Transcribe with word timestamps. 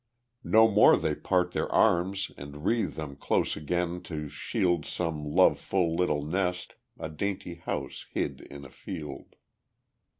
No 0.43 0.67
more 0.67 0.97
they 0.97 1.13
part 1.13 1.51
their 1.51 1.71
arms, 1.71 2.31
and 2.35 2.65
wreathe 2.65 2.95
them 2.95 3.15
close 3.15 3.55
Again 3.55 4.01
to 4.05 4.29
shield 4.29 4.83
Some 4.83 5.23
love 5.23 5.59
full 5.59 5.95
little 5.95 6.25
nest 6.25 6.73
a 6.97 7.07
dainty 7.07 7.53
house 7.53 8.07
Hid 8.11 8.41
in 8.49 8.65
a 8.65 8.71
field. 8.71 9.35